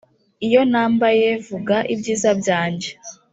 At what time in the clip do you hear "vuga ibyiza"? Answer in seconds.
1.47-2.29